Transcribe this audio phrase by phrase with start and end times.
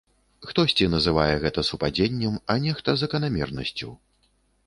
[0.51, 3.93] Хтосьці называе гэта супадзеннем, а нехта заканамернасцю.